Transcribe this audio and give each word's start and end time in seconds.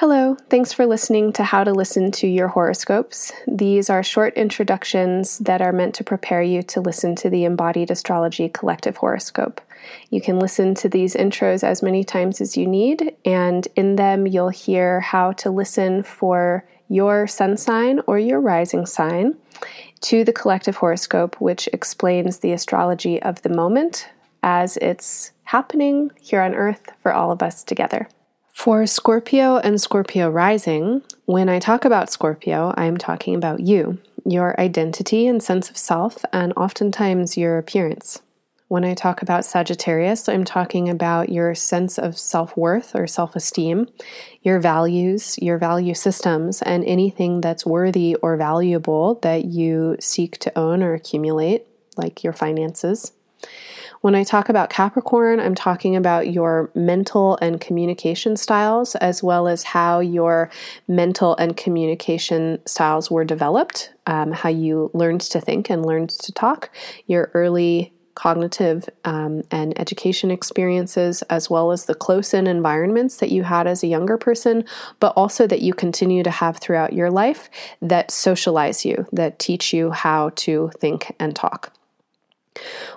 Hello, 0.00 0.36
thanks 0.50 0.74
for 0.74 0.84
listening 0.84 1.32
to 1.32 1.42
How 1.42 1.64
to 1.64 1.72
Listen 1.72 2.10
to 2.10 2.26
Your 2.26 2.48
Horoscopes. 2.48 3.32
These 3.48 3.88
are 3.88 4.02
short 4.02 4.34
introductions 4.34 5.38
that 5.38 5.62
are 5.62 5.72
meant 5.72 5.94
to 5.94 6.04
prepare 6.04 6.42
you 6.42 6.62
to 6.64 6.82
listen 6.82 7.14
to 7.14 7.30
the 7.30 7.46
Embodied 7.46 7.90
Astrology 7.90 8.50
Collective 8.50 8.98
Horoscope. 8.98 9.58
You 10.10 10.20
can 10.20 10.38
listen 10.38 10.74
to 10.74 10.90
these 10.90 11.14
intros 11.14 11.64
as 11.64 11.82
many 11.82 12.04
times 12.04 12.42
as 12.42 12.58
you 12.58 12.66
need, 12.66 13.16
and 13.24 13.66
in 13.74 13.96
them, 13.96 14.26
you'll 14.26 14.50
hear 14.50 15.00
how 15.00 15.32
to 15.32 15.50
listen 15.50 16.02
for 16.02 16.68
your 16.90 17.26
sun 17.26 17.56
sign 17.56 18.00
or 18.06 18.18
your 18.18 18.42
rising 18.42 18.84
sign 18.84 19.34
to 20.02 20.24
the 20.24 20.32
collective 20.34 20.76
horoscope, 20.76 21.40
which 21.40 21.70
explains 21.72 22.40
the 22.40 22.52
astrology 22.52 23.22
of 23.22 23.40
the 23.40 23.48
moment 23.48 24.10
as 24.42 24.76
it's 24.76 25.32
happening 25.44 26.10
here 26.20 26.42
on 26.42 26.54
Earth 26.54 26.90
for 27.00 27.14
all 27.14 27.32
of 27.32 27.42
us 27.42 27.64
together. 27.64 28.06
For 28.56 28.86
Scorpio 28.86 29.58
and 29.58 29.78
Scorpio 29.78 30.30
rising, 30.30 31.02
when 31.26 31.50
I 31.50 31.58
talk 31.58 31.84
about 31.84 32.10
Scorpio, 32.10 32.72
I'm 32.74 32.96
talking 32.96 33.34
about 33.34 33.60
you, 33.60 33.98
your 34.24 34.58
identity 34.58 35.26
and 35.26 35.42
sense 35.42 35.68
of 35.68 35.76
self, 35.76 36.24
and 36.32 36.54
oftentimes 36.56 37.36
your 37.36 37.58
appearance. 37.58 38.22
When 38.68 38.82
I 38.82 38.94
talk 38.94 39.20
about 39.20 39.44
Sagittarius, 39.44 40.26
I'm 40.26 40.44
talking 40.44 40.88
about 40.88 41.28
your 41.28 41.54
sense 41.54 41.98
of 41.98 42.18
self 42.18 42.56
worth 42.56 42.96
or 42.96 43.06
self 43.06 43.36
esteem, 43.36 43.88
your 44.40 44.58
values, 44.58 45.38
your 45.38 45.58
value 45.58 45.94
systems, 45.94 46.62
and 46.62 46.82
anything 46.86 47.42
that's 47.42 47.66
worthy 47.66 48.14
or 48.16 48.38
valuable 48.38 49.16
that 49.16 49.44
you 49.44 49.96
seek 50.00 50.38
to 50.38 50.58
own 50.58 50.82
or 50.82 50.94
accumulate, 50.94 51.66
like 51.98 52.24
your 52.24 52.32
finances. 52.32 53.12
When 54.02 54.14
I 54.14 54.24
talk 54.24 54.48
about 54.48 54.70
Capricorn, 54.70 55.40
I'm 55.40 55.54
talking 55.54 55.96
about 55.96 56.30
your 56.30 56.70
mental 56.74 57.38
and 57.40 57.60
communication 57.60 58.36
styles, 58.36 58.94
as 58.96 59.22
well 59.22 59.48
as 59.48 59.62
how 59.62 60.00
your 60.00 60.50
mental 60.86 61.34
and 61.36 61.56
communication 61.56 62.58
styles 62.66 63.10
were 63.10 63.24
developed, 63.24 63.92
um, 64.06 64.32
how 64.32 64.48
you 64.48 64.90
learned 64.94 65.22
to 65.22 65.40
think 65.40 65.70
and 65.70 65.84
learned 65.84 66.10
to 66.10 66.32
talk, 66.32 66.70
your 67.06 67.30
early 67.34 67.92
cognitive 68.14 68.88
um, 69.04 69.42
and 69.50 69.78
education 69.78 70.30
experiences, 70.30 71.22
as 71.22 71.48
well 71.48 71.70
as 71.70 71.84
the 71.84 71.94
close 71.94 72.34
in 72.34 72.46
environments 72.46 73.18
that 73.18 73.30
you 73.30 73.42
had 73.44 73.66
as 73.66 73.82
a 73.82 73.86
younger 73.86 74.16
person, 74.16 74.64
but 75.00 75.12
also 75.16 75.46
that 75.46 75.60
you 75.60 75.74
continue 75.74 76.22
to 76.22 76.30
have 76.30 76.56
throughout 76.56 76.92
your 76.92 77.10
life 77.10 77.50
that 77.82 78.10
socialize 78.10 78.84
you, 78.84 79.06
that 79.12 79.38
teach 79.38 79.72
you 79.72 79.90
how 79.90 80.30
to 80.30 80.70
think 80.80 81.14
and 81.20 81.36
talk. 81.36 81.75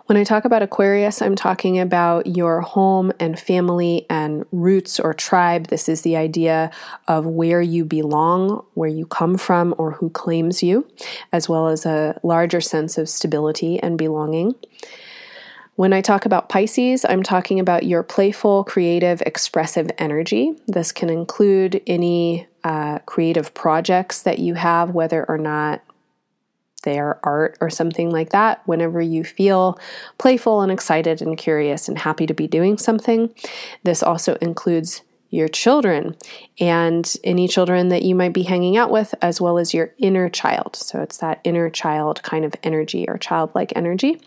When 0.05 0.17
I 0.17 0.23
talk 0.23 0.45
about 0.45 0.63
Aquarius, 0.63 1.21
I'm 1.21 1.35
talking 1.35 1.79
about 1.79 2.25
your 2.25 2.61
home 2.61 3.11
and 3.19 3.39
family 3.39 4.05
and 4.09 4.45
roots 4.51 4.99
or 4.99 5.13
tribe. 5.13 5.67
This 5.67 5.87
is 5.87 6.01
the 6.01 6.15
idea 6.15 6.71
of 7.07 7.25
where 7.25 7.61
you 7.61 7.85
belong, 7.85 8.65
where 8.73 8.89
you 8.89 9.05
come 9.05 9.37
from, 9.37 9.75
or 9.77 9.91
who 9.91 10.09
claims 10.09 10.63
you, 10.63 10.87
as 11.31 11.47
well 11.47 11.67
as 11.67 11.85
a 11.85 12.19
larger 12.23 12.61
sense 12.61 12.97
of 12.97 13.07
stability 13.07 13.79
and 13.79 13.97
belonging. 13.97 14.55
When 15.75 15.93
I 15.93 16.01
talk 16.01 16.25
about 16.25 16.49
Pisces, 16.49 17.05
I'm 17.07 17.23
talking 17.23 17.57
about 17.57 17.83
your 17.83 18.03
playful, 18.03 18.65
creative, 18.65 19.21
expressive 19.21 19.89
energy. 19.97 20.53
This 20.67 20.91
can 20.91 21.09
include 21.09 21.81
any 21.87 22.47
uh, 22.65 22.99
creative 23.05 23.53
projects 23.53 24.23
that 24.23 24.39
you 24.39 24.55
have, 24.55 24.89
whether 24.89 25.23
or 25.29 25.37
not 25.37 25.81
they're 26.81 27.19
art 27.23 27.57
or 27.61 27.69
something 27.69 28.09
like 28.11 28.29
that 28.29 28.61
whenever 28.65 29.01
you 29.01 29.23
feel 29.23 29.79
playful 30.17 30.61
and 30.61 30.71
excited 30.71 31.21
and 31.21 31.37
curious 31.37 31.87
and 31.87 31.97
happy 31.97 32.25
to 32.25 32.33
be 32.33 32.47
doing 32.47 32.77
something. 32.77 33.33
This 33.83 34.03
also 34.03 34.35
includes 34.35 35.01
your 35.29 35.47
children 35.47 36.15
and 36.59 37.15
any 37.23 37.47
children 37.47 37.89
that 37.89 38.03
you 38.03 38.15
might 38.15 38.33
be 38.33 38.43
hanging 38.43 38.77
out 38.77 38.89
with, 38.89 39.13
as 39.21 39.39
well 39.39 39.57
as 39.57 39.73
your 39.73 39.93
inner 39.99 40.27
child. 40.29 40.75
So 40.75 41.01
it's 41.01 41.17
that 41.17 41.39
inner 41.43 41.69
child 41.69 42.23
kind 42.23 42.45
of 42.45 42.55
energy 42.63 43.07
or 43.07 43.17
childlike 43.17 43.71
energy. 43.75 44.19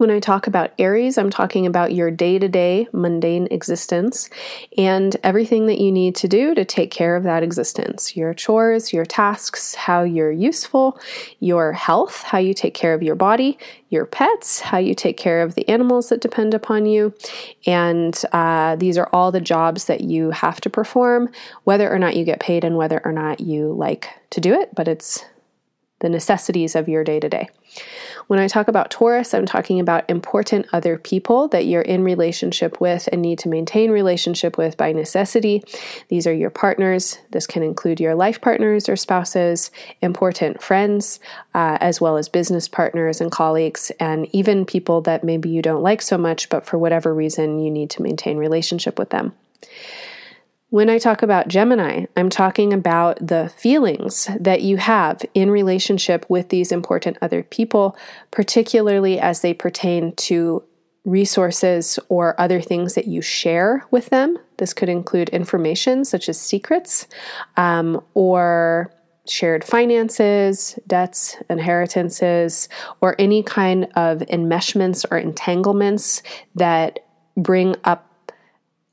When 0.00 0.10
I 0.10 0.18
talk 0.18 0.46
about 0.46 0.72
Aries, 0.78 1.18
I'm 1.18 1.28
talking 1.28 1.66
about 1.66 1.92
your 1.92 2.10
day 2.10 2.38
to 2.38 2.48
day 2.48 2.88
mundane 2.90 3.46
existence 3.50 4.30
and 4.78 5.14
everything 5.22 5.66
that 5.66 5.78
you 5.78 5.92
need 5.92 6.16
to 6.16 6.26
do 6.26 6.54
to 6.54 6.64
take 6.64 6.90
care 6.90 7.16
of 7.16 7.24
that 7.24 7.42
existence 7.42 8.16
your 8.16 8.32
chores, 8.32 8.94
your 8.94 9.04
tasks, 9.04 9.74
how 9.74 10.02
you're 10.02 10.32
useful, 10.32 10.98
your 11.40 11.74
health, 11.74 12.22
how 12.22 12.38
you 12.38 12.54
take 12.54 12.72
care 12.72 12.94
of 12.94 13.02
your 13.02 13.14
body, 13.14 13.58
your 13.90 14.06
pets, 14.06 14.60
how 14.60 14.78
you 14.78 14.94
take 14.94 15.18
care 15.18 15.42
of 15.42 15.54
the 15.54 15.68
animals 15.68 16.08
that 16.08 16.22
depend 16.22 16.54
upon 16.54 16.86
you. 16.86 17.12
And 17.66 18.18
uh, 18.32 18.76
these 18.76 18.96
are 18.96 19.10
all 19.12 19.30
the 19.30 19.38
jobs 19.38 19.84
that 19.84 20.00
you 20.00 20.30
have 20.30 20.62
to 20.62 20.70
perform, 20.70 21.28
whether 21.64 21.92
or 21.92 21.98
not 21.98 22.16
you 22.16 22.24
get 22.24 22.40
paid 22.40 22.64
and 22.64 22.78
whether 22.78 23.02
or 23.04 23.12
not 23.12 23.40
you 23.40 23.74
like 23.74 24.08
to 24.30 24.40
do 24.40 24.58
it, 24.58 24.74
but 24.74 24.88
it's 24.88 25.26
the 26.00 26.08
necessities 26.08 26.74
of 26.74 26.88
your 26.88 27.04
day 27.04 27.20
to 27.20 27.28
day. 27.28 27.48
When 28.26 28.38
I 28.38 28.48
talk 28.48 28.68
about 28.68 28.90
Taurus, 28.90 29.34
I'm 29.34 29.46
talking 29.46 29.80
about 29.80 30.08
important 30.08 30.66
other 30.72 30.98
people 30.98 31.48
that 31.48 31.66
you're 31.66 31.82
in 31.82 32.04
relationship 32.04 32.80
with 32.80 33.08
and 33.10 33.22
need 33.22 33.38
to 33.40 33.48
maintain 33.48 33.90
relationship 33.90 34.56
with 34.56 34.76
by 34.76 34.92
necessity. 34.92 35.62
These 36.08 36.26
are 36.26 36.32
your 36.32 36.50
partners. 36.50 37.18
This 37.30 37.46
can 37.46 37.62
include 37.62 38.00
your 38.00 38.14
life 38.14 38.40
partners 38.40 38.88
or 38.88 38.96
spouses, 38.96 39.70
important 40.00 40.62
friends, 40.62 41.20
uh, 41.54 41.78
as 41.80 42.00
well 42.00 42.16
as 42.16 42.28
business 42.28 42.68
partners 42.68 43.20
and 43.20 43.32
colleagues, 43.32 43.90
and 43.98 44.28
even 44.32 44.64
people 44.64 45.00
that 45.02 45.24
maybe 45.24 45.48
you 45.48 45.62
don't 45.62 45.82
like 45.82 46.02
so 46.02 46.16
much, 46.16 46.48
but 46.48 46.64
for 46.64 46.78
whatever 46.78 47.14
reason 47.14 47.60
you 47.60 47.70
need 47.70 47.90
to 47.90 48.02
maintain 48.02 48.36
relationship 48.36 48.98
with 48.98 49.10
them. 49.10 49.32
When 50.70 50.88
I 50.88 50.98
talk 50.98 51.22
about 51.22 51.48
Gemini, 51.48 52.06
I'm 52.16 52.30
talking 52.30 52.72
about 52.72 53.26
the 53.26 53.48
feelings 53.56 54.28
that 54.38 54.62
you 54.62 54.76
have 54.76 55.20
in 55.34 55.50
relationship 55.50 56.24
with 56.28 56.48
these 56.48 56.70
important 56.70 57.18
other 57.20 57.42
people, 57.42 57.96
particularly 58.30 59.18
as 59.18 59.40
they 59.40 59.52
pertain 59.52 60.14
to 60.14 60.62
resources 61.04 61.98
or 62.08 62.40
other 62.40 62.60
things 62.60 62.94
that 62.94 63.08
you 63.08 63.20
share 63.20 63.84
with 63.90 64.10
them. 64.10 64.38
This 64.58 64.72
could 64.72 64.88
include 64.88 65.28
information 65.30 66.04
such 66.04 66.28
as 66.28 66.40
secrets 66.40 67.08
um, 67.56 68.00
or 68.14 68.92
shared 69.26 69.64
finances, 69.64 70.78
debts, 70.86 71.36
inheritances, 71.48 72.68
or 73.00 73.16
any 73.18 73.42
kind 73.42 73.88
of 73.96 74.18
enmeshments 74.18 75.04
or 75.10 75.18
entanglements 75.18 76.22
that 76.54 77.00
bring 77.36 77.74
up 77.82 78.06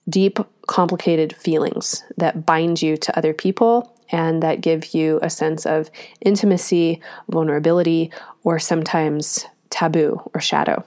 deep, 0.10 0.40
complicated 0.68 1.36
feelings 1.36 2.04
that 2.18 2.46
bind 2.46 2.82
you 2.82 2.98
to 2.98 3.18
other 3.18 3.34
people 3.34 3.94
and 4.10 4.42
that 4.44 4.62
give 4.62 4.94
you 4.94 5.20
a 5.22 5.30
sense 5.30 5.66
of 5.66 5.90
intimacy, 6.22 7.02
vulnerability, 7.30 8.12
or 8.44 8.60
sometimes 8.60 9.46
taboo 9.70 10.30
or 10.34 10.42
shadow. 10.42 10.84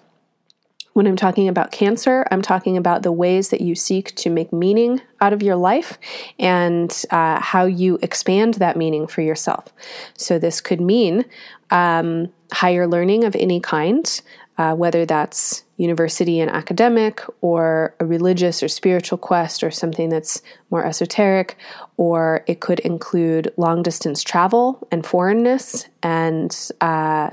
When 0.92 1.06
I'm 1.06 1.16
talking 1.16 1.48
about 1.48 1.70
cancer, 1.70 2.26
I'm 2.30 2.42
talking 2.42 2.76
about 2.76 3.04
the 3.04 3.12
ways 3.12 3.50
that 3.50 3.60
you 3.60 3.74
seek 3.74 4.14
to 4.16 4.30
make 4.30 4.52
meaning 4.52 5.00
out 5.20 5.32
of 5.32 5.42
your 5.42 5.54
life 5.54 5.98
and 6.38 7.04
uh, 7.10 7.40
how 7.40 7.64
you 7.64 7.98
expand 8.02 8.54
that 8.54 8.76
meaning 8.76 9.06
for 9.06 9.20
yourself. 9.20 9.72
So, 10.16 10.38
this 10.38 10.60
could 10.60 10.80
mean 10.80 11.24
um, 11.70 12.32
higher 12.52 12.88
learning 12.88 13.22
of 13.22 13.36
any 13.36 13.60
kind, 13.60 14.20
uh, 14.58 14.74
whether 14.74 15.06
that's 15.06 15.62
university 15.80 16.40
and 16.40 16.50
academic, 16.50 17.22
or 17.40 17.94
a 17.98 18.04
religious 18.04 18.62
or 18.62 18.68
spiritual 18.68 19.18
quest, 19.18 19.62
or 19.62 19.70
something 19.70 20.10
that's 20.10 20.42
more 20.70 20.84
esoteric, 20.84 21.56
or 21.96 22.44
it 22.46 22.60
could 22.60 22.80
include 22.80 23.52
long 23.56 23.82
distance 23.82 24.22
travel 24.22 24.86
and 24.92 25.06
foreignness 25.06 25.86
and 26.02 26.70
uh, 26.80 27.30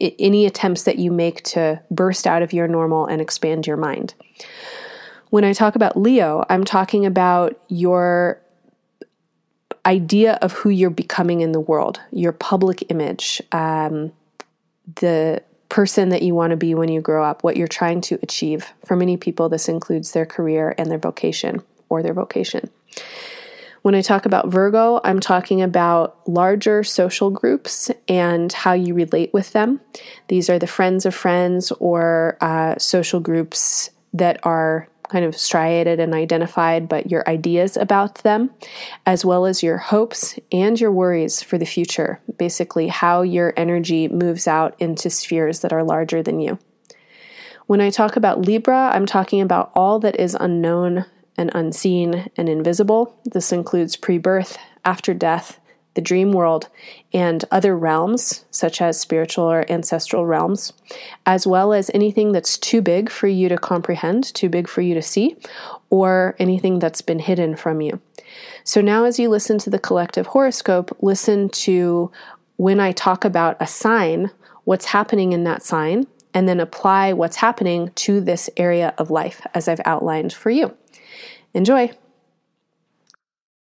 any 0.00 0.46
attempts 0.46 0.84
that 0.84 0.98
you 0.98 1.10
make 1.10 1.42
to 1.42 1.80
burst 1.90 2.26
out 2.26 2.42
of 2.42 2.52
your 2.52 2.68
normal 2.68 3.06
and 3.06 3.20
expand 3.20 3.66
your 3.66 3.76
mind. 3.76 4.14
When 5.30 5.44
I 5.44 5.52
talk 5.52 5.74
about 5.74 5.96
Leo, 5.96 6.44
I'm 6.48 6.64
talking 6.64 7.04
about 7.04 7.60
your 7.68 8.40
idea 9.84 10.38
of 10.40 10.52
who 10.52 10.70
you're 10.70 10.90
becoming 10.90 11.40
in 11.40 11.52
the 11.52 11.60
world, 11.60 12.00
your 12.12 12.32
public 12.32 12.84
image, 12.90 13.42
um, 13.52 14.12
the 15.00 15.42
person 15.68 16.08
that 16.10 16.22
you 16.22 16.34
want 16.34 16.50
to 16.50 16.56
be 16.56 16.74
when 16.74 16.88
you 16.88 17.00
grow 17.00 17.24
up, 17.24 17.44
what 17.44 17.56
you're 17.56 17.68
trying 17.68 18.00
to 18.02 18.18
achieve. 18.22 18.72
For 18.86 18.96
many 18.96 19.16
people, 19.16 19.48
this 19.48 19.68
includes 19.68 20.12
their 20.12 20.26
career 20.26 20.74
and 20.78 20.90
their 20.90 20.98
vocation 20.98 21.62
or 21.88 22.02
their 22.02 22.14
vocation. 22.14 22.70
When 23.82 23.94
I 23.94 24.02
talk 24.02 24.26
about 24.26 24.48
Virgo, 24.48 25.00
I'm 25.04 25.20
talking 25.20 25.62
about 25.62 26.18
larger 26.28 26.82
social 26.82 27.30
groups 27.30 27.90
and 28.08 28.52
how 28.52 28.72
you 28.72 28.92
relate 28.92 29.32
with 29.32 29.52
them. 29.52 29.80
These 30.26 30.50
are 30.50 30.58
the 30.58 30.66
friends 30.66 31.06
of 31.06 31.14
friends 31.14 31.70
or 31.78 32.36
uh, 32.40 32.76
social 32.78 33.20
groups 33.20 33.90
that 34.12 34.40
are 34.42 34.88
kind 35.08 35.24
of 35.24 35.36
striated 35.36 36.00
and 36.00 36.14
identified, 36.14 36.88
but 36.88 37.10
your 37.10 37.28
ideas 37.28 37.76
about 37.76 38.16
them, 38.16 38.50
as 39.06 39.24
well 39.24 39.46
as 39.46 39.62
your 39.62 39.78
hopes 39.78 40.38
and 40.52 40.80
your 40.80 40.92
worries 40.92 41.42
for 41.42 41.58
the 41.58 41.66
future. 41.66 42.20
Basically, 42.36 42.88
how 42.88 43.22
your 43.22 43.52
energy 43.56 44.08
moves 44.08 44.46
out 44.46 44.74
into 44.78 45.10
spheres 45.10 45.60
that 45.60 45.72
are 45.72 45.84
larger 45.84 46.22
than 46.22 46.40
you. 46.40 46.58
When 47.66 47.80
I 47.80 47.90
talk 47.90 48.16
about 48.16 48.42
Libra, 48.42 48.90
I'm 48.94 49.06
talking 49.06 49.40
about 49.40 49.70
all 49.74 49.98
that 50.00 50.18
is 50.18 50.36
unknown 50.38 51.04
and 51.36 51.50
unseen 51.54 52.30
and 52.36 52.48
invisible. 52.48 53.14
This 53.24 53.52
includes 53.52 53.96
pre 53.96 54.18
birth, 54.18 54.58
after 54.84 55.12
death, 55.12 55.60
the 55.94 56.00
dream 56.00 56.32
world, 56.32 56.68
and 57.12 57.44
other 57.50 57.76
realms, 57.76 58.44
such 58.50 58.80
as 58.80 59.00
spiritual 59.00 59.44
or 59.44 59.70
ancestral 59.70 60.26
realms, 60.26 60.72
as 61.26 61.46
well 61.46 61.72
as 61.72 61.90
anything 61.92 62.32
that's 62.32 62.56
too 62.58 62.80
big 62.80 63.10
for 63.10 63.26
you 63.26 63.48
to 63.48 63.58
comprehend, 63.58 64.32
too 64.34 64.48
big 64.48 64.68
for 64.68 64.80
you 64.80 64.94
to 64.94 65.02
see, 65.02 65.36
or 65.90 66.36
anything 66.38 66.78
that's 66.78 67.02
been 67.02 67.18
hidden 67.18 67.56
from 67.56 67.80
you. 67.80 68.00
So 68.64 68.80
now, 68.80 69.04
as 69.04 69.18
you 69.18 69.28
listen 69.28 69.58
to 69.58 69.70
the 69.70 69.78
collective 69.78 70.28
horoscope, 70.28 70.96
listen 71.00 71.48
to 71.50 72.12
when 72.56 72.80
I 72.80 72.92
talk 72.92 73.24
about 73.24 73.56
a 73.60 73.66
sign, 73.66 74.30
what's 74.64 74.86
happening 74.86 75.32
in 75.32 75.44
that 75.44 75.62
sign, 75.62 76.06
and 76.34 76.48
then 76.48 76.60
apply 76.60 77.12
what's 77.12 77.36
happening 77.36 77.90
to 77.94 78.20
this 78.20 78.50
area 78.56 78.94
of 78.98 79.10
life 79.10 79.46
as 79.54 79.68
I've 79.68 79.80
outlined 79.84 80.32
for 80.32 80.50
you. 80.50 80.76
Enjoy! 81.54 81.90